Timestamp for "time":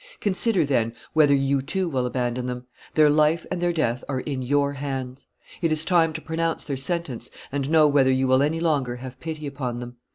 5.85-6.11